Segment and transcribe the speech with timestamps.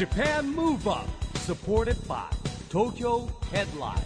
[0.00, 2.16] JAPAN MOVE UP SUPPORTED BY
[2.70, 4.00] TOKYO HEADLINE.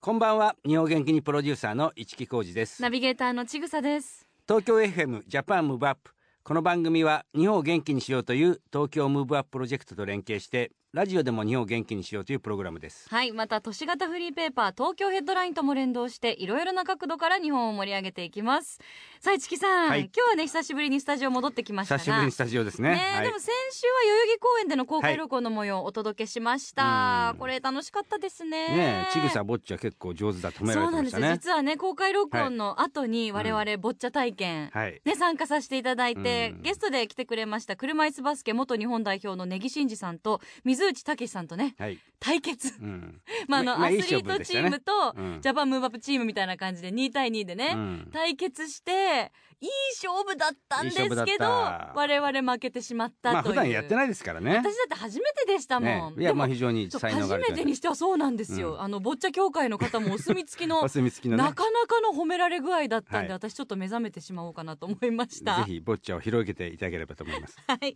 [0.00, 0.56] こんばんは。
[0.66, 2.80] 日本元気にプロデューサーの一木広治です。
[2.80, 4.26] ナビゲーターのちぐさです。
[4.48, 6.12] 東京 FM JAPAN MOVE UP
[6.42, 13.08] この番組は日本を元気にしようという東京ムーブアッププロジェクトと連携してラジオでも日本を元気にしようというプログラムです。
[13.10, 18.78] はい、また都市型フリーペーパー東京ヘッドラインとも連動していろいろな角度から日本を盛り上げていきます。
[19.18, 20.02] さあ、市木さん、はい。
[20.02, 21.96] 今日はね久しぶりにスタジオ戻ってきました。
[21.96, 21.98] が。
[21.98, 22.90] 久しぶりにスタジオですね。
[22.90, 23.26] ねえはい。
[23.26, 27.38] でも先週は代々木公園での公開録音の模様をお届けしました、うん。
[27.40, 28.50] これ楽しかったですね。
[28.68, 35.00] ねえちぐさぼっちは結構上手だと褒めらそうなんです実はね公開録音の後に我々ボッチャ体験、はい。
[35.04, 36.62] ね、参加させていただいて、うん。
[36.62, 43.20] ゲストで来てくれました車椅子バスケ元日本代表の根木真嗣さんと水内武さんとねはい、対決、うん。
[43.48, 45.38] まあ、あの、アスリートチームと、うん。
[45.42, 48.10] ジャパンムーブアップチームみたいな感じで2対2でね、うん。
[48.12, 49.30] 対決して
[49.64, 49.70] いい
[50.06, 51.92] 勝負だったんですけどた。
[51.94, 54.56] 我々負けてしまったという、まあ普段やってないですからね。
[54.56, 58.80] 私だって初めてでしたもん、ねいやまあ非常に才能がある初めてにしてはそうなんですよ、うん。
[58.82, 61.42] あのボッチャ協会の方もお墨付きの お墨付きのね。
[61.42, 63.28] なかなかの褒められ具合だったんで、はい。
[63.32, 65.56] 私ちょっと目覚めてしまおうかなと思いました。
[65.56, 67.86] ぜひぼっちゃを広げていただければと思います、 はい、さ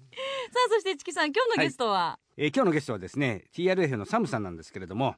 [0.66, 5.16] あそして市木さん今日のゲストは、えー今日のゲストはですね TRF のサムさんなんですけれども、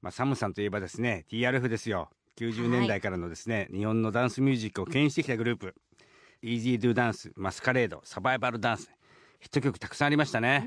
[0.00, 2.10] まあ、サムさんといえばですね TRF ですよ。
[2.36, 5.74] 90年代からのですね、日本のダンスミュージックを牽引してきたグループ
[6.42, 8.90] Easy Do ダンスマスカレードサバイバルダンス。
[9.40, 10.66] ヒット曲たくさんありましたね。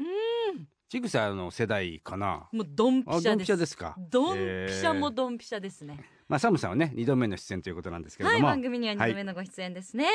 [0.88, 2.48] ちぐさの世代かな。
[2.52, 3.58] もうドンピシャです。
[3.58, 3.96] ですか。
[3.98, 4.36] ドン
[4.68, 10.08] ピシャもえードンピシャですね、まあサムさんはね2度目の出演ということなんですけれはいども番組には2度目のご出演ですね、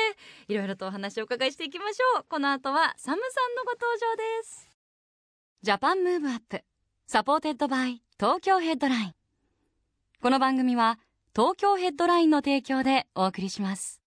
[0.47, 2.25] い、ろいろとお話をお伺いしていきましょう。
[2.27, 4.67] この後はサムさんのご登場です。
[5.61, 6.63] ジャパンムーブアップ
[7.05, 9.13] Supported by 東京ヘッドライン。
[10.21, 10.99] この番組は
[11.35, 13.99] 東京ヘッドラインの提供でお送りします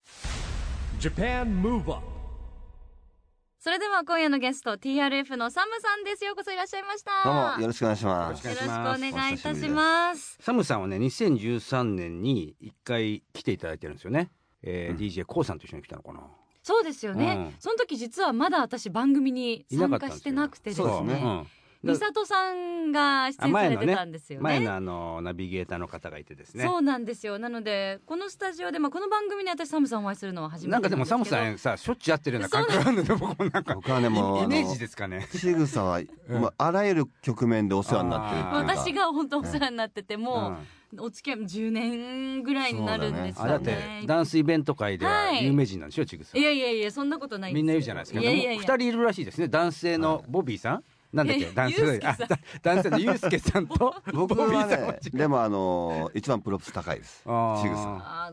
[3.59, 6.25] それでは今夜のゲスト TRF の SAMさんです。
[6.25, 7.11] ようこそいらっしゃいました。
[7.23, 8.47] どうもよろしくお願いします。
[8.47, 10.39] よろしくお願いいたします。
[10.41, 14.31] SAMさんはね2013年に1回来ていただいてるんですよね、
[14.63, 16.21] えー DJ KOOさんと一緒に来たのかな。
[16.63, 17.55] そうですよね、うん。
[17.59, 21.03] その時実はまだ私番組に参加してなくてですね。
[21.03, 21.21] ね。
[21.23, 21.47] うん
[21.85, 24.43] 美里さんが出演されてたんですよね。
[24.43, 26.63] 前のあのナビゲーターの方がいてですね。
[26.63, 27.37] そうなんですよ。
[27.37, 35.27] なのでこのスタジオで、まあ、この番組に私サムさんお会いするのは初めてなんかでもサムさんさしょっちゅう会ってるような感覚があるんだよ僕もなんか僕はねもうイメージですかね。
[35.31, 40.57] 仕草は、まあ、あらゆる局面でお世話になってる私が本当お世話になってても
[40.93, 45.45] う、お付き合いも10年ぐらいになるんですよあだってねダンスイベント界でははい。
[45.45, 48.19] 有名人なんでしょちぐさいやいやいやそんなことないですみんな言うじゃないですか。
[48.19, 48.49] いやいやいや。
[48.51, 49.47] でも二人いるらしいですね。
[49.47, 50.83] 男性のボビーさん
[51.15, 51.45] なんだっけ？
[51.53, 51.81] 男性？
[51.81, 52.11] ユースケさん。
[52.11, 57.23] あだ男性のユースケさんと僕はねでもあの一番プロプス高いです。
[57.25, 57.61] あー。
[57.61, 58.31] 仕草あ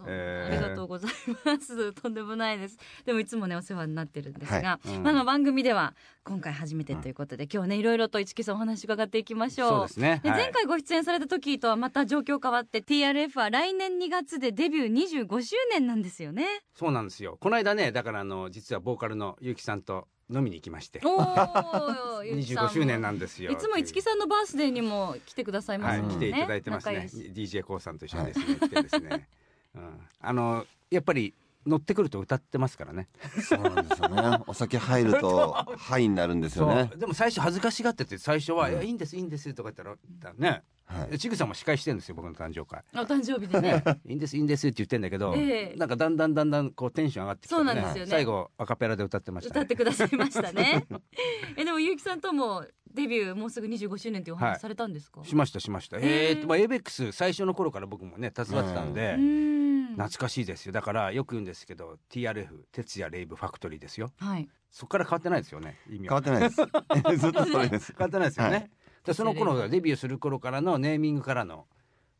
[0.50, 1.10] りがとうござい
[1.44, 1.92] ます。
[1.92, 2.76] とんでもないです。
[3.06, 5.94] でもいつもねお世話になってるんですが、まあ番組では
[6.24, 9.68] 今回初めてということで、今日ねいろいろと市木さんお話伺っていきましょう。
[9.70, 10.20] そうですね。
[10.24, 10.32] はい。
[10.32, 16.46] 前回ご出演された時とはまた状況変わって TRF は来年2月でデビュー25周年なんですよね。
[16.74, 17.36] そうなんですよ。
[17.40, 21.00] この間ねだからあの実はボーカルの結城さんと飲みに行きまして。
[21.04, 22.70] おお、 ゆうきさんも。
[22.70, 23.50] 25周年なんですよ。
[23.50, 26.16] いつも市木さんのバースデーにも来てくださいますはい、もんね。
[26.16, 27.08] 来ていただいてますね。
[27.12, 29.28] DJ コウさんと一緒にですね、来てですね、
[29.74, 31.34] うん、あのやっぱり
[31.66, 33.08] 乗ってくると歌ってますからね。
[33.40, 34.38] そうなんですよね。
[34.46, 36.90] お酒入るとハイになるんですよね。
[36.96, 41.18] でも最初恥ずかしがってて最初は「いやいいんですいいんです」とか言ったらねはい。
[41.18, 42.82] ちぐさんも司会してるんですよ僕の誕生会。
[42.94, 43.82] お誕生日でね。
[44.06, 45.76] いいんですいいんですって言ってんだけど、ええ。
[45.76, 48.10] なんかだんだんだんだんこうテンション上がってきて、そうなんですよね。
[48.10, 50.86] 最後アカペラで歌ってました、ね、歌ってくださいましたね。
[51.56, 54.50] えでもゆうきさんともデビューもうすぐ25周年っていうおはい。
[54.52, 55.24] 話されたんですか？
[55.24, 55.98] しましたしました。
[55.98, 56.30] へえ。
[56.30, 59.62] えーとまあエイベックス最初の頃から僕もね携わってたんで、うーん。
[59.92, 60.72] 懐かしいですよ。
[60.72, 64.10] だからよく言うんですけど TRF 徹夜レイブファクトリーですよ。
[64.18, 64.48] はい。
[64.70, 66.22] そこから変わってないですよね意味は。
[66.22, 67.20] 変わってないです。
[67.20, 67.92] ずっとそれです。
[67.92, 68.70] 変わってないですよね、はい
[69.04, 71.66] でその頃デビューする頃からのネーミングからの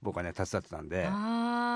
[0.03, 1.09] 僕はね手伝ってたんで。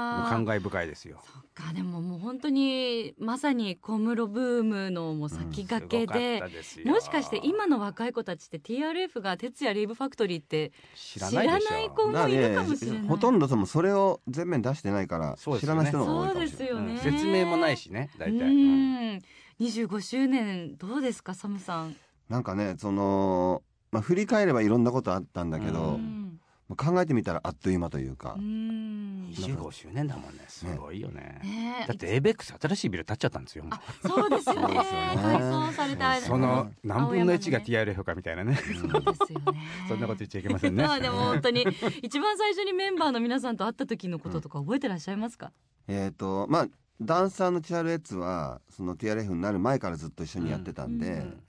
[0.07, 6.49] 感慨深いですよそっかでももう本当にまさに小室ブームのもう先駆けでった。
[6.49, 13.03] ですよもしかして今の若い子たちって TRF が徹夜レイブファクトリーって知らないでしょ知らない子もいるかもしれない。
[13.09, 16.93] ほとんどそのそれを全面出してないから知らない人の方が多いそうでかもしれないすよね。
[16.93, 19.23] うん説明もないしね大体、ううんん。
[19.61, 21.97] 25周年どうですかサムさん？
[22.29, 23.63] なんかねその、
[23.97, 26.39] まあ、振り返ればいろんなことあったんだけど、うん。
[26.69, 29.33] まあ考えてみたらあっという間というか、うん。
[29.35, 30.45] 25周年だもんね。
[30.49, 31.41] すごいよね。
[31.43, 31.81] ね。
[31.85, 33.65] えだってエイベックス新しいビル建っちゃったんですよ。
[33.71, 34.61] あ、そうですよね。
[34.61, 35.17] そうですよね。
[35.23, 36.21] 改装された。
[36.21, 38.55] その何分の1が TRF かみたいなね。
[38.57, 39.63] そうですよね。
[39.89, 40.83] そんなこと言っちゃいけませんね。
[40.83, 41.67] まあでも本当に
[42.03, 45.53] 一番最初にメンバーの皆さんと会った時のこととか覚えてらっしゃいますか？
[45.89, 46.69] えっ、とまあ
[47.01, 51.43] ダンサーの TRX はその TRF になる前からずっと一緒にやってたんで、うん。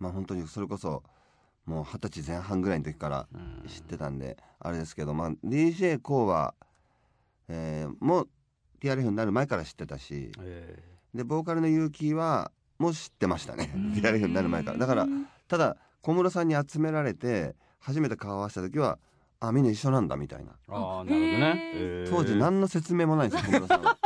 [0.00, 1.04] まあ本当にそれこそ
[1.66, 3.68] もう二十歳前半ぐらいの時からうん。
[3.68, 6.54] 知ってたんで、あれですけど、まあ、d j k o は、
[7.48, 8.28] えーもう
[8.80, 10.78] TRF になる前から知ってたしえ
[11.14, 13.72] でボーカルの結城はもう知ってましたね。
[13.74, 13.92] うん。
[13.92, 14.78] TRF になる前から。
[14.78, 15.06] だから
[15.48, 18.98] ただ小室さんに集められて初めて顔を合わせた時は
[19.40, 20.52] あみんな一緒なんだみたいな。
[20.68, 21.72] ーああなるほどね。
[21.72, 23.98] へえー当時何の説明もないんですよ小室さんは。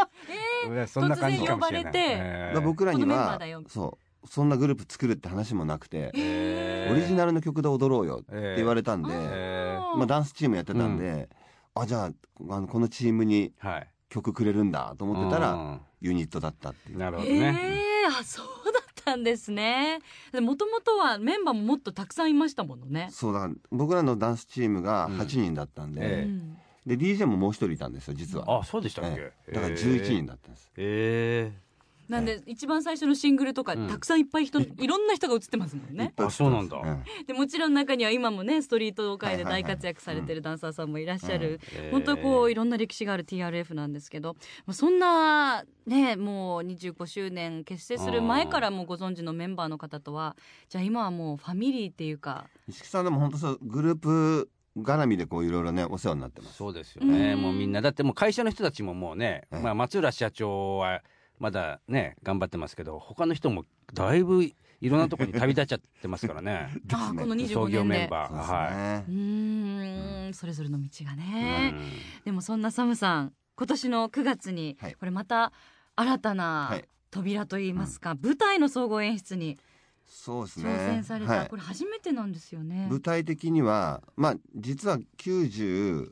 [0.68, 1.92] う んそんな感じかもしれない。
[1.96, 3.64] えー僕らにはだよ。
[3.66, 6.92] そうそんなグループ作るって話もなくて、えー。
[6.92, 11.28] オリジナルの曲で踊ろうよって言われたんで、えまあ、ダンスチームやってたんで、
[11.74, 12.10] あじゃあ
[12.50, 13.88] あのこのチームにーはい。
[14.08, 15.80] 曲くれるんだと思ってたらうん。
[16.00, 16.98] ユニットだったっていう。
[16.98, 19.98] なるほどね、えー、あそうだったんですね。
[20.40, 25.18] もともとはメンバーももっとたくさんいましたものね、そうだ僕らのダンスチームがうん。
[25.18, 26.22] 8人だったんで、ええ。
[26.24, 26.56] うん
[26.86, 31.52] で DJ ももう一人いたんですよ実は、あそうでしたっけ、ええだから11人だったんです、え
[32.08, 33.88] なんで一番最初のシングルとかうん。
[33.88, 36.12] たくさんいっぱい人、いろんな人が映ってますもんね。
[36.16, 36.80] あそうなんだ。
[37.20, 44.36] えでもちろん中には今もねストリート界で大活躍されてるダンサーさんもいらっしゃる、え本当にこういろんな歴史がある TRF なんですけども
[44.68, 50.36] うそんなねもう25周年結成する前からもうご存知のメンバーの方とは
[50.68, 52.46] じゃあ今はもうファミリーっていうか。
[52.68, 56.56] 石木さんでも本当そうグループ絡みでこういろいろねお世話になってます。
[56.56, 59.60] そうですよね、うんもうみんなだってもう会社の人たちももうね、ええ。
[59.60, 61.02] まあ、松浦社長は
[61.38, 63.64] まだね頑張ってますけど他の人も
[63.94, 64.44] だいぶ
[64.80, 66.70] いろんなところに旅立っちゃってますからね。
[66.92, 67.98] あこの25創業年で。
[67.98, 68.28] メンバー。
[68.28, 72.22] そうですはねうーんそれぞれの道がい、ね、うん。
[72.24, 74.94] でもそんなサムさん今年の9月にはい。
[74.94, 75.52] これまた
[75.96, 76.88] 新たなはい。
[77.10, 79.58] 扉といいますか、舞台の総合演出に
[80.04, 80.68] そうですね。
[80.68, 81.48] 挑戦された、はい。
[81.48, 82.86] これ初めてなんですよね。
[82.90, 86.10] 具体的にはまあ実は96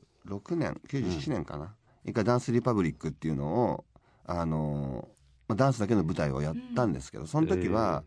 [0.56, 1.75] 年97年かな、
[2.05, 3.84] 一回ダンスリパブリックっていうのを
[4.25, 5.15] あのー
[5.48, 8.04] まあ、ダンスだけの舞台をやったんですけど、その時は、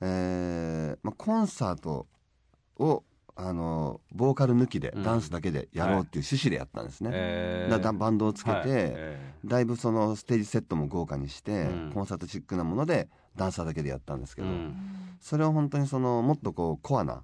[0.00, 0.98] えー。
[1.02, 2.06] まあ、コンサート
[2.78, 3.04] を
[3.36, 5.02] あのーボーカル抜きで、うん。
[5.02, 7.70] ダンスだけでやろうっていう趣旨でやったんですね、えー。
[7.70, 8.62] だだバンドをつけて、はい。
[8.68, 11.92] えだいぶそのステージセットも豪華にして、うん。
[11.94, 14.74] コンサートチックなものでダンサーだけでやったんですけど、うん。
[15.20, 17.22] それを本当にそのもっとこうコアな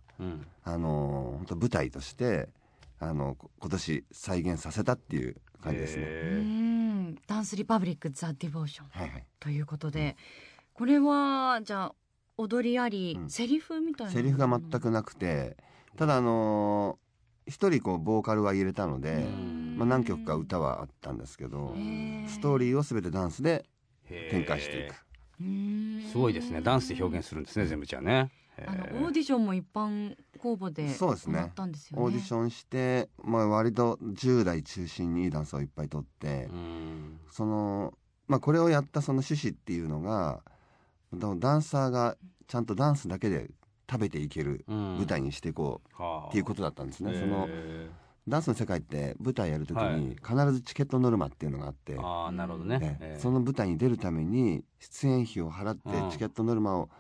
[0.64, 2.48] あのー本当舞台として
[2.98, 6.02] あのこ今年再現させたっていう感じですね。
[6.02, 6.08] うえ
[6.40, 7.14] ん。
[7.26, 8.88] DANCE REPUBLIC THE DEVOTION。
[8.88, 10.16] はいはい、ということで、
[10.74, 11.94] これはじゃあ
[12.36, 13.30] 踊りあり、うん。
[13.30, 14.12] セリフみたいな？
[14.12, 15.56] セリフが全くなくて
[15.96, 17.06] ただあのー
[17.48, 19.24] 一人こうボーカルは入れたので、
[19.76, 21.76] まあ、何曲か歌はあったんですけど
[22.26, 24.96] ストーリーを全てダンスでー展開していく。
[26.10, 26.60] すごいですね。
[26.60, 28.32] ダンスで表現するんですね全部じゃあね
[28.66, 31.40] あのオーディションも一般公募でそうですね。
[31.40, 32.02] 行ったんですよね。
[32.04, 37.20] オーディションして、まあ、割と10代中心にいいダンスをいっぱい撮って、うん。
[37.30, 37.92] その、
[38.28, 40.42] まあ、これをやったその趣旨っていうのが
[41.14, 42.16] だダンサーが
[42.46, 43.50] ちゃんとダンスだけで
[43.90, 47.48] 食べていけるうん舞台にしていこうはあっていうことだったんですね、えーその
[48.28, 50.00] ダンスの世界って舞台やるときはい。
[50.00, 53.16] に必ずチケットノルマっていうのがあって、ああなるほどね、ええ。
[53.18, 56.10] ーその舞台に出るために出演費を払ってうん。
[56.10, 56.90] チケットノルマを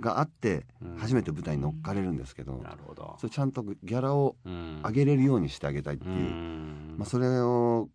[0.00, 0.96] があってうん。
[0.96, 3.16] 初めて舞台に乗っかれるんですけど、なるほど。
[3.18, 4.82] それちゃんとギャラをうん。
[4.84, 6.94] 上げれるようにしてあげたいっていう、うん。
[6.98, 7.88] まあ、それを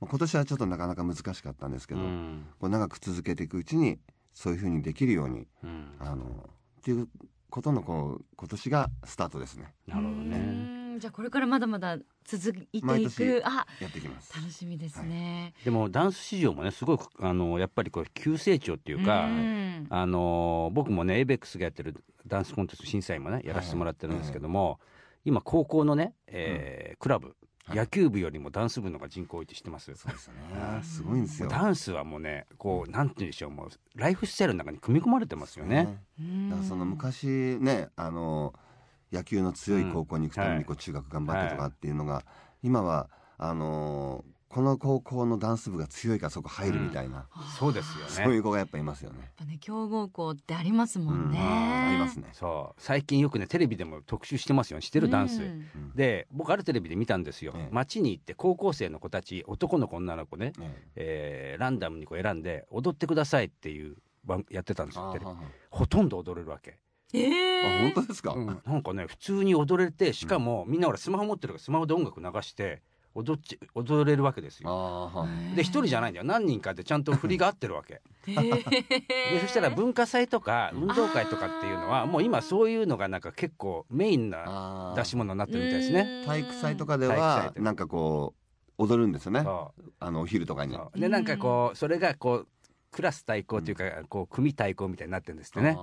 [0.00, 2.46] まあ今年はちょっとなかなか難しかったんですけど、うん。
[2.58, 3.98] こう長く続けていくうちに
[4.34, 5.88] そういうふうにできるようにうん。
[5.98, 7.08] あのっていう
[7.48, 9.72] ことのこう今年がスタートですね。
[9.86, 13.42] なるほどうねんじゃあこれからまだまだ続いていく。
[13.44, 14.36] あやっていきます。
[14.36, 19.86] 楽しみですね、でもダンス市場もねすごくあのやっぱりこう急成長っていうか、ん。
[19.90, 21.94] あの僕もねエイベックスがやってる
[22.26, 24.80] ダンスコンテスト審査員もねやらせてもらってるんですけども、
[25.24, 27.36] 今高校のね、えークラブ
[27.66, 27.78] はい。
[27.78, 30.82] 野球部よりもダンス部の方が人口多いって知ってます、そうですよね。
[30.84, 31.24] すごいん。
[31.24, 35.98] ですよダンスはもうねこうなんて言うんでしょうもうライフスタイルの中に組み込まれてますよね。
[36.20, 37.26] うんだからその昔
[37.60, 38.54] ねあの
[39.12, 42.24] 野球の強い高校に行くためうんにこう中学頑張ってとかっていうのが、
[42.62, 43.08] 今は
[43.38, 47.26] あのこの高校のダンス部が強いからそこ入るみたいな、
[47.58, 48.10] そうですよね。
[48.10, 49.18] そういう子がやっぱいますよね。
[49.20, 52.28] やっぱね強豪校ってありますもんね、うんありますね。
[52.32, 52.80] そう。
[52.80, 54.78] 最近よくねテレビでも特集してますよ。
[54.78, 55.92] ね知ってるダンス、うん。
[55.94, 57.68] で僕あるテレビで見たんですよ、ええ。
[57.70, 61.56] 街に行って高校生の子たち男の子女の子ね、ねえ。
[61.58, 65.30] ーランダムにこう選んで踊ってくださいっていう番やってたんですよテレビ。
[65.30, 65.36] あ
[65.70, 66.78] ほとんど踊れるわけ、
[67.12, 67.80] えー。
[67.94, 68.62] 本当ですか、うん。
[68.64, 72.82] なんかね普通に踊れてしかもみんなほらスマホ持ってるからスマホで音楽流して
[73.14, 75.10] 踊っち踊れるわけですよ。
[75.54, 76.26] で一人じゃないんだよ。
[76.26, 78.02] 何人かでちゃんと振りが合ってるわけ。
[78.26, 78.70] えー。
[79.00, 86.24] でそしたら文化祭とか運動会とかっていうのはもう今そういうのがなんか結構メインな出し物になってるみたいですね。
[86.26, 88.34] 体育祭とかではなんかこ
[88.76, 89.42] う踊るんですよね。
[89.42, 90.78] そあのお昼とかに。
[90.94, 92.48] でなんかこうそれがこう
[92.90, 95.76] クラス対抗というか、こう組対抗みたいになってるんですってね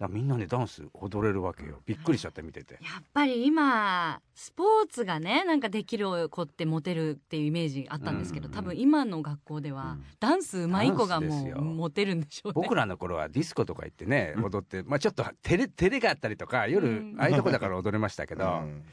[0.00, 1.82] だみんなねダンス踊れるわけよ。
[1.84, 2.74] びっくりしちゃって見てて。
[2.74, 8.54] やっぱり今スポーツがねなんかできる子ってモテるっていうイメージあったんですけど、うん。
[8.54, 10.04] 多分今の学校では、うん。
[10.18, 12.52] ダンス上手い子がもうモテるんでしょうね。
[12.54, 14.44] 僕らの頃はディスコとか行ってねうん。
[14.46, 17.16] 踊って、まあちょっと照れ照れがあったりとか夜、うん。
[17.18, 18.84] ああいうとこだから踊れましたけーど、うん。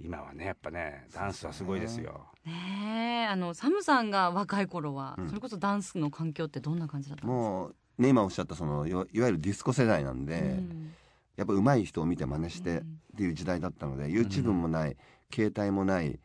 [0.00, 2.28] 今はねやっぱねダンスはすごいですよ。
[2.44, 5.28] ねえあのサムさんが若い頃は、うん。
[5.28, 7.42] それこそダンスの環境ってどんな感じだったんですか？
[7.42, 10.92] もうね今おっしゃったそのいわゆるディスコ世代なんで、うん。
[11.36, 14.96] やっぱ上手い人を見て真似してうんっていう時代だったので、YouTube もない
[15.32, 16.18] 携帯もない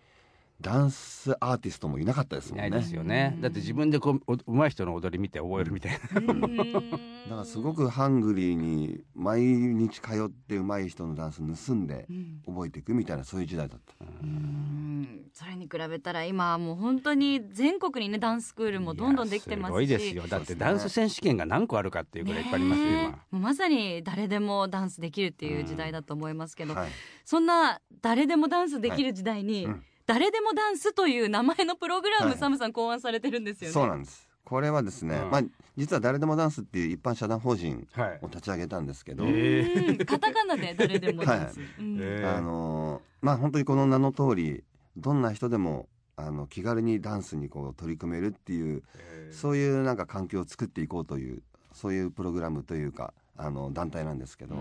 [0.60, 2.68] ダンスアーティストもいなかったですもんね。
[2.68, 3.34] いないですよね。
[3.36, 3.42] うん。
[3.42, 6.58] だって自分でこうお上手い人の踊り見て覚えるみたいな、うん。
[6.58, 12.42] だからすごくハングリーに毎日通って上手い人のダンス盗んでうん。
[12.48, 15.30] 覚えていくみたいなそういう時代だった、うん。
[15.32, 19.72] それに比べたら今はもう本当に全国にねダンススクールもどんどんできてますし。
[19.72, 20.24] すごいですよ。
[20.28, 23.04] だってダンス選手権が何個あるかっていうぐらいいっぱいありますよ、ねえ。
[23.32, 23.40] 今。
[23.40, 26.90] まさに誰でもダンスできるっていう時代だと思いますけど、はい、
[27.24, 29.76] そんな誰でもダンスできる時代に、はい。
[29.76, 32.38] うん誰でもダンスという名前のプログラム、はい。
[32.38, 33.74] サムさん考案されてるんですよね。
[33.74, 34.28] そうなんです。
[34.46, 35.30] これはですね、うん。
[35.30, 35.42] まあ
[35.76, 38.20] 実は誰でもダンスっていう一般社団法人はい。
[38.22, 41.60] を立ち上げたんですけど、えうんカタカナで誰でもダンス。
[41.60, 41.68] はい。
[41.80, 41.98] うん。
[42.00, 42.38] えー。
[42.38, 44.64] あのーまあ本当にこの名の通り
[44.96, 49.36] どんな人でもあの気軽にダンスにこう取り組めるっていうえー。
[49.36, 54.56] そういうなんか環境を作っていこうというそういうプログラムというかあの団体なんですけど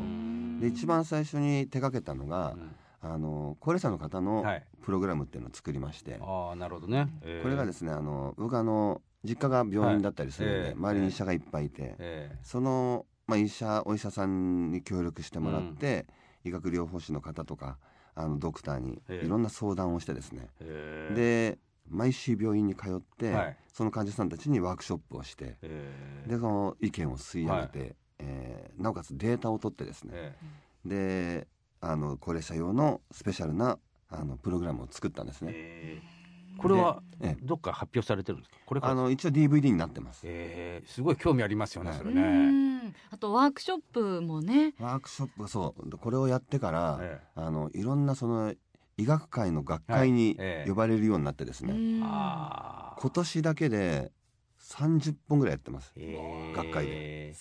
[0.61, 2.71] で一番最初に手掛けたのが、うん
[3.13, 4.65] あの高齢者の方のはい。
[4.83, 7.43] プログラムっていうのを作りまして、ああなるほどね、えー。
[7.43, 16.07] これがですねあの僕あの実家が病院だったりするので、はいええ周りに医者がいっぱいいて、えその、まあ、医者お医者さんに協力してもらって、
[16.45, 17.79] 医学療法士の方とか
[18.15, 21.15] あのドクターにええいろんな相談をしてですね、ーえー。
[21.15, 21.59] で
[21.89, 23.57] 毎週病院に通って、はい。
[23.73, 26.31] その患者さんたちにワークショップをしてえー。
[26.31, 30.13] でその意見を吸い上げて、えーなおかつデータを取ってですね。
[30.15, 30.37] え
[30.85, 31.49] で
[31.91, 33.79] あの高齢者用のスペシャルな
[34.11, 35.53] あのプログラムを作ったんですーね。
[35.55, 36.61] えー。
[36.61, 37.45] これはええ。
[37.45, 38.57] どっか発表されてるんですか？
[38.67, 38.87] これか。
[38.87, 40.23] らあの一応 DVD になってます。
[40.25, 40.89] えー。
[40.89, 41.99] すごい興味ありますよね、はい。
[41.99, 42.23] うそれね、
[42.89, 42.95] ん。
[43.11, 44.75] あとワークショップもね。
[44.81, 48.55] ワークショップそうこれをやってから、えあのいろんなその
[48.97, 54.11] 医学会の学会に呼ばれるようになってですね、今年だけで
[54.61, 55.93] 30本ぐらいやってます。
[55.97, 56.57] えー。
[56.57, 57.35] 学会で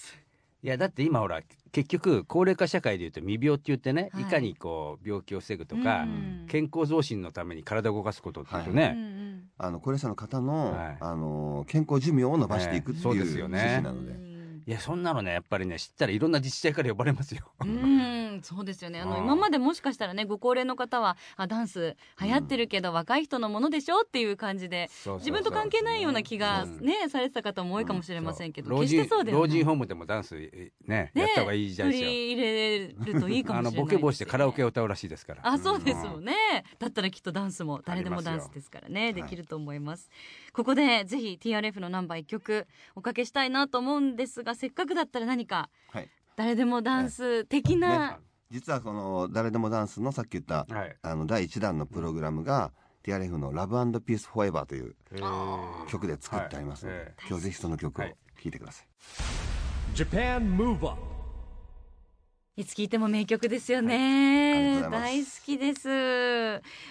[0.66, 4.24] いやだって今ほら結局高齢化社会でいうと未病って言ってね、はい。
[4.24, 6.46] い、かにこう病気を防ぐとか、うん。
[6.48, 9.26] 健康増進のために体を動かすことっていうとね、うんうん
[9.58, 10.98] あの高齢者の方の、はい。
[11.00, 13.80] あの健康寿命を伸ばしていくっていう趣ですよね。
[13.80, 14.64] 旨なので、うん。
[14.66, 17.52] いやそんなのねやっぱりね知ったらいろんな自治体から呼ばれますよ。
[17.62, 19.01] うん、そうですよね。
[19.01, 24.88] あのうん今までもしかしたらね、ご高齢の方は、あ、ダンス流行ってるけど、若い人のものでしょっていう感じで。
[24.89, 29.48] そうそうそう自分と関係ないような気がうんね、されてた方も多いかもしれませんけど、老決して人そうではない。
[29.50, 32.10] 老人ホームでもダンスえねねやった方がいいじゃないですよ。
[32.10, 35.42] 取り入れるといいかもしれないあのボケ防止でカラオケを歌うらしいですから。
[35.44, 36.34] あ、 そうですもんね。
[36.80, 40.10] だったらきっとダンスも誰でもダンスですからね、ではいきると思います。
[40.54, 48.20] ここでぜひ TRF のナンバー一曲おかけしたいなと思うんですが、せっかくだったら何かはい、誰でもダンス的な、
[48.51, 50.96] 実はこの誰でもダンスのさっき言った、はい。
[51.01, 52.72] あの第1弾のプログラムが
[53.04, 55.88] TRF の「ラブピースフォーエバーというえー。
[55.88, 57.08] 曲で作ってありますので、はい。
[57.08, 58.15] え今日ぜひその曲をはい。
[58.42, 58.88] 聴いてください。
[62.58, 64.82] いつ聴いても名曲ですよね。
[64.90, 65.90] 大好きです。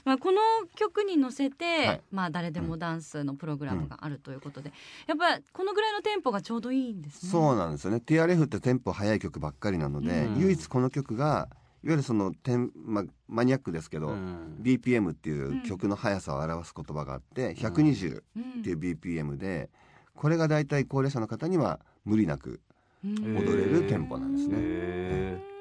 [0.05, 0.41] まあ、この
[0.77, 2.01] 曲に乗せて、はい。
[2.11, 4.73] まあ、誰でもダンスのプログラムがあるということで、
[5.07, 7.31] やっぱこのぐらいのテンポがちょうどいいんですね。
[7.31, 8.03] そうなんですよね。
[8.05, 10.39] TRF ってテンポ速い曲ばっかりなので、うん。
[10.39, 11.49] 唯一この曲が
[11.83, 14.59] いわゆるそのテン、ま、マニアックですけど、うん。
[14.61, 18.43] BPM っていう曲の速さを表す言葉があって120うん。
[18.61, 19.71] っていう BPM で
[20.15, 22.61] これが大体高齢者の方には無理なく
[23.03, 23.39] うん。
[23.39, 25.54] 踊れるテンポなんですね。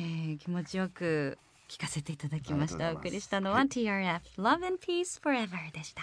[0.00, 1.36] ええー気持ちよく
[1.68, 2.90] 聞かせていただきました。
[2.90, 6.02] お送りしたのは TRF Love and Peace Forever でした。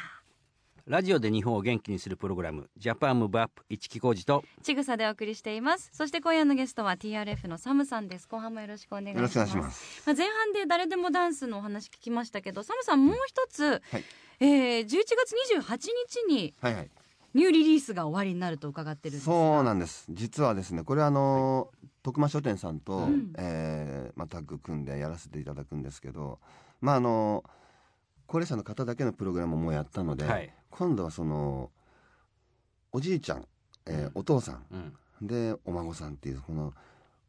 [0.86, 5.90] ラジオで日本を元気にするプログラムジャパンムーブアップ一木工事とちぐさでお送りしています。
[5.94, 8.28] そして今夜のゲストは TRF のサムさんです。
[8.28, 9.38] 後半もよろしくお願いします。
[9.38, 10.04] よろしくお願いします。
[10.06, 14.04] まあ、前半で誰でもダンスのお話聞きましたけど、サムさんもう一つ、はい
[14.40, 15.90] えー、11月28
[16.28, 16.90] 日にはいはい。
[17.38, 19.32] ニューリリースが終わりになると伺ってるんですが。
[19.32, 20.06] そうなんです。
[20.10, 21.70] 実はですね、これあの、
[22.02, 23.32] 徳間書店さんと、ん。
[23.38, 26.40] えーまあ、タッグ組んでやらせていただくんですけど、
[26.82, 27.44] まああの
[28.26, 30.52] 高齢者の方だけのプログラムもやったので、はい。
[30.72, 31.70] 今度はその
[32.92, 33.46] おじいちゃん、
[33.86, 34.66] えーお父さん
[35.22, 35.28] うん。
[35.28, 36.74] でお孫さんっていうこの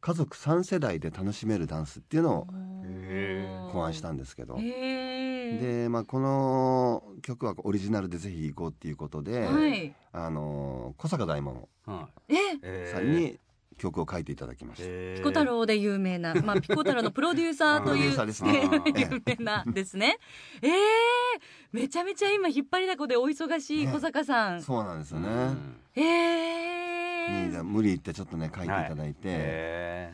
[0.01, 2.47] 家族3世代で楽しめるダンスっていうのを
[2.83, 5.08] へ考案したんですけど、へー
[5.57, 11.53] で、まあ、この曲はオリジナルでぜひ行こうっていうことで、はい、あの小坂大魔
[11.85, 12.35] はい。
[12.35, 12.35] え？
[12.61, 13.39] えーさんに
[13.77, 15.17] 曲を書いていただきました、えー。
[15.19, 18.69] ピコ太郎で有名な、まあ、ピコ太郎のプロデューサーというーサーですね。
[18.93, 20.17] 有名なですね。
[20.61, 20.71] ええ
[21.71, 24.61] めちゃめちゃ今引っ張りだこでお忙しい小坂さん。
[24.61, 25.75] そうなんですよね、うん。
[25.95, 30.13] ええにじゃあ無理言ってちょっとね書いていただいて、え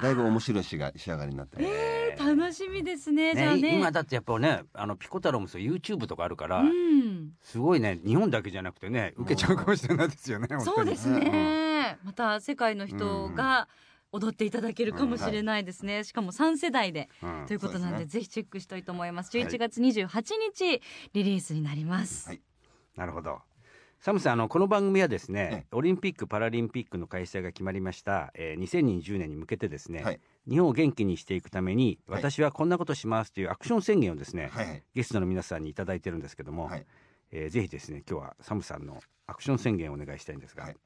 [0.00, 3.30] だいぶ面白い仕が仕上がりになってます、えー楽しみですね。
[3.32, 3.78] ーじゃあね。
[3.78, 7.30] 今だってやっぱねあのピコ太郎もそう YouTube とかあるから、うん。
[7.40, 11.98] すごいね日本だけじゃなくてね受けちゃうかもしれないですよねそうですね。
[12.04, 13.68] また世界の人が
[14.12, 16.04] 踊っていただけるかもしれないですね。
[16.04, 17.08] しかも3世代で。
[17.22, 19.36] うんということなんで、そうですぜひチェックしたいと思います。
[19.36, 20.08] はい11月28
[20.54, 20.82] 日
[21.14, 22.28] リリースになります。
[22.28, 22.40] はい
[22.96, 23.40] なるほど。
[24.02, 30.20] サムさんあのこの番組はですえね、オリンピック・パラリンピックの開催が決まりました、えー、2020年に向けてですね、はい。
[30.50, 32.20] 日本を元気にしていくためにはい。
[32.20, 34.82] 私はこんなことしますというアクション宣言をですね、はいはい。
[34.92, 36.86] ゲストの皆さんにいただいてるんですけども、はい。
[37.30, 40.76] えーぜひですね今日はサムさんのアクション宣言をお願いしたいんですが、はい。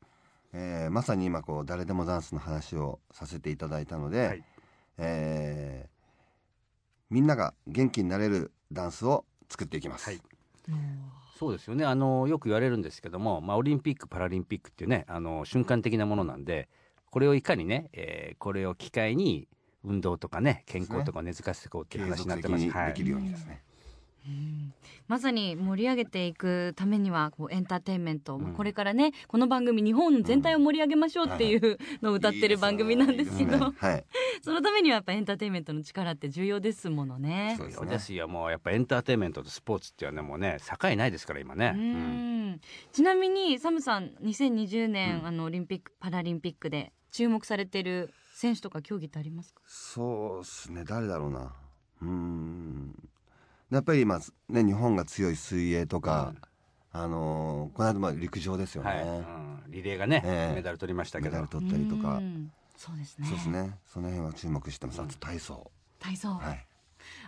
[0.53, 4.45] えーまさに今こう誰でもダンスの話をさせていただいたので、はい。
[4.99, 5.89] えー
[7.09, 10.21] みんなが元気になれるダンスを作っていきます、はい
[11.38, 11.85] そうですよね。
[11.85, 16.69] あのよく言われるんですけども、まあ、オリンピック・パラリンピックっていうねあの瞬間的なものなんで
[17.11, 19.49] これをいかにね、えーこれを機会に
[19.85, 22.71] 運動とかね健康とかを根付かせていこうっていう継話になってます。
[22.71, 22.88] はい。
[22.88, 23.62] にできるようにですね、
[25.09, 28.54] まさに盛り上げていくためにはこうエンターテインメント、うん。
[28.54, 34.04] これからねこの番組日本全体を盛り上げましょうっていう のを歌ってる番組なんですけどはい。
[34.42, 37.54] そのためにはやっぱエンターテインメントの力って重要ですものね。
[37.56, 37.66] そう。
[37.68, 37.90] ですね。
[37.90, 41.73] ですよもうやっぱエンターテインメントとスポーツっていうのはねもうね境ないですから今ね。
[41.75, 42.50] ううん。
[42.52, 42.61] ん
[42.92, 49.62] ちなみにサムさん2020年、うんあのオリンピック・パラリンピックで注目されてる選手とか競技ってありますか？
[49.66, 50.85] そうですね。
[50.85, 51.54] 誰だろうな。
[52.02, 53.09] うーん
[53.71, 56.35] やっぱり今ね日本が強い水泳とか、
[56.93, 60.55] あのーこの間まあ陸上ですよね、はい、うん、リレーがね、ええ。
[60.55, 61.31] メダル取りましたけど。
[61.31, 62.50] メダル取ったりとか、うん。
[62.76, 63.26] そうですね。
[63.26, 63.79] そうですね。
[63.87, 65.00] その辺は注目してます。
[65.00, 66.67] あと体操、体操、はい。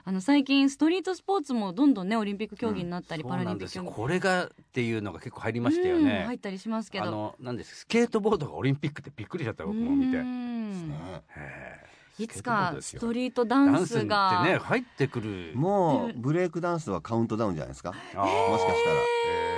[0.04, 3.92] あの最近ストリートスポーツもどんどんねオリンピック競技になったり、そうパラリンピック競技。
[3.92, 6.04] これがっていうのが結構入りましたようん。
[6.04, 6.36] ね入。
[6.36, 10.16] ったりしますけあどのなんですスケートボードがオリンピックってびっくりしちゃった僕も見て。
[10.18, 10.88] へうん。
[10.88, 11.22] ね。
[11.36, 11.87] え
[12.18, 14.42] いつかストリリートダンスが。
[14.42, 15.52] ってね入ってくる。
[15.54, 17.92] もうブレイクダンスはカウントダウンじゃないですか？
[17.92, 18.96] もしかしたら。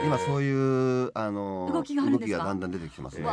[0.03, 0.51] 今そうい
[1.05, 2.39] うあの動きがあるんですか？
[2.39, 3.25] 動きがだんだん出てきてますね。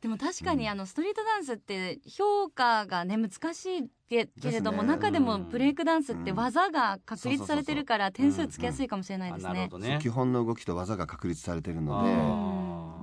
[0.00, 0.70] でも確かにうん。
[0.70, 5.48] あのストリートダンスって評価がね難しいけけれども、中でもうん。
[5.48, 9.98] ブレイクダンスって技が確立されてるから点数つけやすいかもしれないですね。
[10.00, 12.10] 基本の動きと技が確立されてるので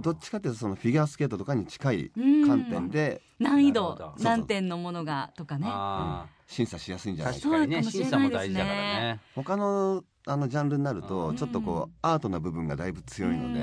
[0.03, 2.47] どっちかというとそのフィギュアスケートとかに近いうん。
[2.47, 5.67] 観点で難易度何点のものがとかね。
[5.69, 7.49] あ審査しやすいんじゃーないか。
[7.49, 7.83] 確かにね。
[7.83, 9.19] 審査も大事だからね。
[9.33, 11.07] 他のあのジャンルになるうん。
[11.07, 13.61] とちょっとこうアートな部分がだいぶ強いので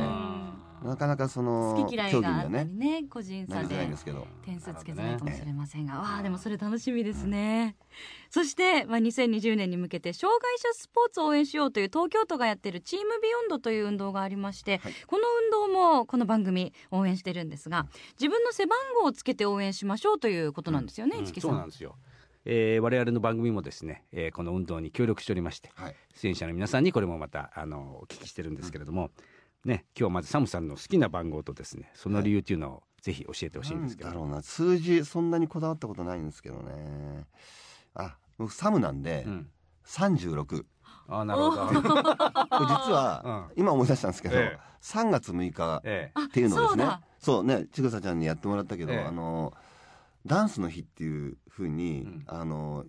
[0.84, 2.70] なかなかその好き嫌いがあったにはね。
[2.70, 4.26] りね個人差でですけど。
[4.44, 7.76] 点数つけづらいかもしれませんが、ねわあでもそれ楽しみですね、
[8.30, 14.94] そして、まあ、2020年に向けて障害者スポーツを応援しようという東京都がやってるチームビヨンドという運動がありまして、はい。
[15.06, 17.86] この運動もこの番組応援してるんですが
[18.18, 21.26] 自分の背番号をつけて応援しましょうということなんですよね、うん。
[21.26, 21.96] さそうんなんですよ。
[22.46, 25.96] えー我々の番組もですね、えーこの運動に協力しておりましてはい。
[26.14, 29.10] 出演者の皆さんにこれもまたあのお聞きしてるんですけれども、
[29.64, 34.42] ね今日はまずサムさんの好きな番号とですねその理由っていうのをぜひ教えてほしいんですけど、なんだろうな。
[34.42, 37.24] 数字そんなにこだわったことないんですけどね。
[37.94, 39.50] あ僕サムなんでうん、
[39.86, 40.64] 36
[41.08, 41.66] あーなるほど。
[41.66, 44.70] これ実は今思い出したんですけどええ。
[44.82, 47.02] 3月6日っていうのをですねそうだ。
[47.18, 49.04] そうねちぐさちゃんにやってもらったけど、ええ。
[49.04, 49.54] あの
[50.26, 52.24] ダンスの日っていうふうに、うん。
[52.26, 52.84] あの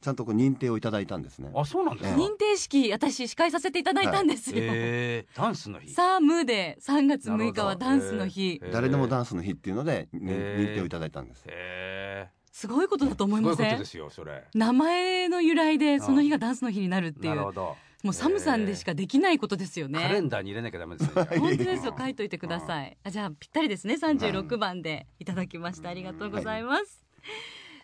[0.00, 1.48] ちゃんとこう認定をいただいたんですね。
[1.52, 2.16] えあそうなんですか？
[2.16, 5.92] え認定式私司会させていただいたんですよ、えーダンスの日？
[5.92, 11.44] サームで3月6日はダンスの日、えー誰でもダンスの日っていうので、にええ認定をいただいたんです。
[11.48, 13.56] へすごいことだとー思いません？
[13.56, 14.44] すごいことですよそれ。
[14.54, 17.34] 名前の由来でその日がダンスの日になるっていう。
[17.34, 17.76] なるほど。
[18.04, 20.00] もうサムさんでしかできないことですよね。
[20.00, 21.14] カレンダーに入れなきゃダメですよ。
[21.14, 21.96] じゃあ本当ですよ。
[21.98, 22.96] 書いといてください。
[23.02, 23.94] あじゃあぴったりですね。
[23.94, 27.04] 36番でいただきましたありがとうございます。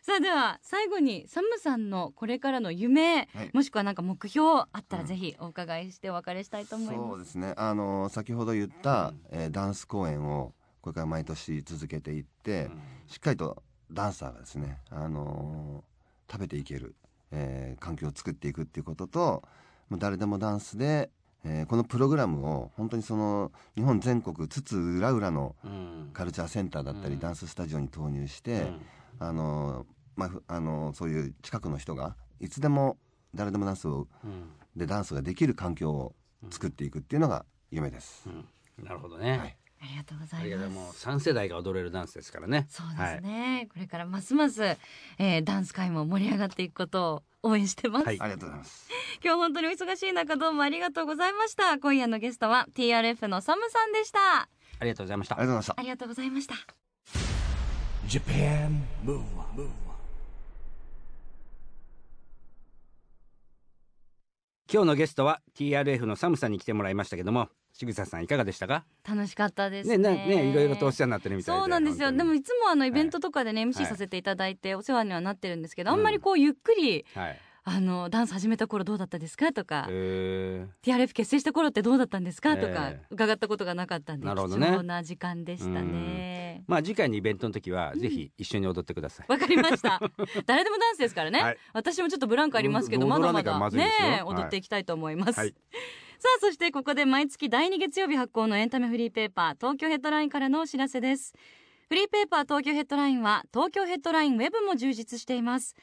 [0.07, 3.51] さあでは最後にサムさんのこれからの夢、はい。
[3.55, 5.09] もしくはなんか目標あったらうん。
[5.09, 7.09] ぜひお伺いしてお別れしたいと思いま。
[7.09, 7.55] そうですすね。
[7.57, 9.21] あの先ほど言った、うん。
[9.31, 12.83] えーダンス公演をこれから毎年続けていって、うん。
[13.07, 16.95] しっかりとダンサーがですね、あのー食べていける、
[17.31, 19.43] えー環境を作っていくっていうことと
[19.89, 21.09] もう誰でもダンスで、
[21.47, 26.11] えーこのプログラムを本当にその日本全国津々浦々のうん。
[26.13, 27.21] カルチャーセンターだったり、うん。
[27.21, 28.81] ダンススタジオに投入して、うん。
[29.21, 32.97] あのーまあふ、あのーそういう近くの人がいつでも
[33.35, 34.51] 誰でもダンスをうん。
[34.77, 36.15] でダンスができる環境を
[36.51, 38.29] 作っていくっていうのが夢です。
[38.29, 38.85] うん。
[38.85, 39.39] なるほどね。
[39.39, 39.57] はい。
[39.81, 41.07] ありがとうござあいます。
[41.07, 42.67] 3世代が踊れるダンスですからね。
[42.71, 44.65] そうですね、これからますます、
[45.19, 48.21] えーダンス界も盛り上がっていくことを応援してます、はい。
[48.21, 48.89] ありがとうございます。
[49.23, 51.79] 今日本当にお忙しい中どうもありがとうございました。
[51.79, 54.19] 今夜のゲストは TRF のサムさんでした。
[54.41, 54.49] あ
[54.81, 55.39] りがとうございました。
[55.39, 55.75] ありがとうございました。
[55.77, 56.55] ありがとうございました
[58.09, 59.85] Japan Move Up, Move Up.
[64.75, 68.85] 今日のゲストは TRF のサムさんに来てもらいましたけどもしぐささんいかがでしたか？
[69.09, 69.99] 楽しかったですね。
[69.99, 71.61] ねねねいろいろとお世話になってるみたいで。
[71.61, 72.11] そうなんですよ。
[72.11, 73.71] でもいつもあのイベントとかでね、はい。
[73.71, 75.99] MC させていただいてお世話にはなってるんですけど、うん。
[75.99, 79.53] あんまりこうゆっくりはいあのダンス始めた頃どうだったですか？
[79.53, 80.67] とか、え。
[80.83, 82.57] TRF 結成した頃ってどうだったんですか？
[82.57, 84.67] とかええ伺ったことがなかったんで、なるほどね。
[84.67, 86.63] 貴重な時間でしたね。
[86.67, 89.99] まあ次回のイベントの時はぜひ一緒に踊ってください、わかりました。
[90.47, 91.59] 誰でもダンスですからね、はい。
[91.73, 95.51] 私もちょっとブランクありますけどうんまだまだまねはい踊っていきたいと思います、はい。
[96.19, 101.33] さあそしてここで毎月第2月曜日発行のエンタメフリーペーパー東京ヘッドラインからのお知らせです。
[101.89, 105.75] フリーペーパー東京ヘッドラインは東京ヘッドラインウェブも充実しています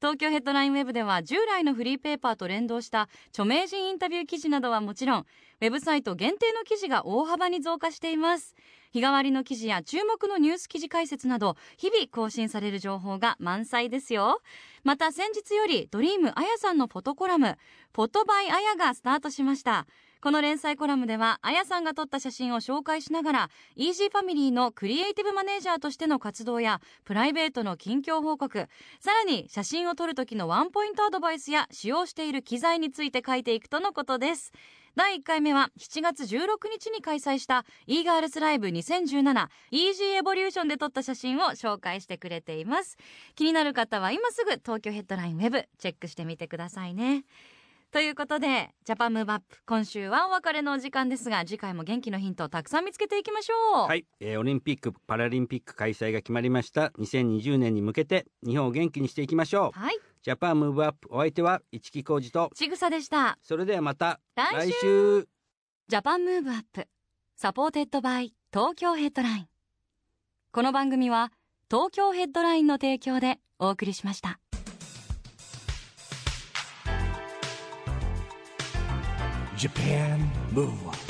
[0.00, 8.54] 東京ヘッドラインウェブでは従来のフリーペーパーと連動した著名人インタビュー記事などはもちろんウェブサイト限定の記事が大幅に増加しています。
[8.92, 14.40] 日替わりの記事や注目のニュース記事解説など日々更新される情報が満載ですよ。
[14.84, 17.58] また先日よりドリームあやさんのフォトコラム
[17.94, 19.86] フォトバイあやがスタートしました。
[20.22, 28.68] この連載コラムではあやさんが撮った写真を紹介しながらイージーファミリーのクリエイティブマネージャーとしての活動やプライベートの近況報告
[29.00, 34.52] さらに写真を撮る時のワンポイントアドバイスや使用している機材について書いていくとのことです。
[34.96, 42.98] 第1回目は7月16日に開催した e ガールズライブ2017 EG エボリューションで撮った写真を紹介してくれています。
[43.36, 47.24] 気になる方は今すぐ TOKYO HEADLINE WEB チェックしてみてくださいね。
[47.92, 53.88] ということで JAPAN MOVE UP 今週はお別れのお時間ですが次回も元気のヒントをたくさん見つけていきましょう。
[53.88, 56.92] はい、えーオリンピック・パラリンピック開催が決まりました。
[57.00, 59.78] 2020年に向けて日本を元気にしていきましょう。
[59.78, 59.98] はい。
[60.22, 63.36] JAPAN MOVE UP お相手は市木浩二とちぐさでした。
[63.42, 64.70] それではまた来週。
[64.70, 65.28] 来週。
[65.88, 66.86] JAPAN MOVE UP
[67.34, 69.48] supported by TOKYO HEADLINE。
[70.52, 71.32] この番組は
[71.68, 74.40] 東京ヘッドラインの提供でお送りしました
[79.60, 81.09] Japan Move Up.